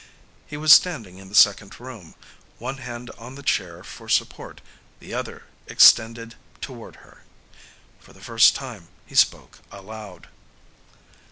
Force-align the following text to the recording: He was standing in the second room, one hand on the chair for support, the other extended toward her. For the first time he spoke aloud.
He 0.47 0.57
was 0.57 0.73
standing 0.73 1.19
in 1.19 1.29
the 1.29 1.35
second 1.35 1.79
room, 1.79 2.15
one 2.57 2.77
hand 2.77 3.11
on 3.19 3.35
the 3.35 3.43
chair 3.43 3.83
for 3.83 4.09
support, 4.09 4.59
the 4.99 5.13
other 5.13 5.43
extended 5.67 6.33
toward 6.59 6.95
her. 7.05 7.21
For 7.99 8.11
the 8.11 8.19
first 8.19 8.55
time 8.55 8.87
he 9.05 9.13
spoke 9.13 9.59
aloud. 9.69 10.27